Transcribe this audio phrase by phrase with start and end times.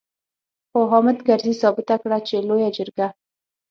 [0.69, 3.07] خو حامد کرزي ثابته کړه چې لويه جرګه.